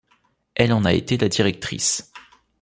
[0.55, 2.11] Elle en a été la directrice.